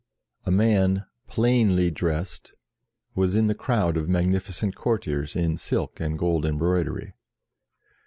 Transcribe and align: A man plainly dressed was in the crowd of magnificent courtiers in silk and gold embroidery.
A 0.47 0.51
man 0.51 1.05
plainly 1.27 1.91
dressed 1.91 2.55
was 3.13 3.35
in 3.35 3.45
the 3.45 3.53
crowd 3.53 3.97
of 3.97 4.09
magnificent 4.09 4.73
courtiers 4.73 5.35
in 5.35 5.57
silk 5.57 5.99
and 5.99 6.17
gold 6.17 6.43
embroidery. 6.43 7.13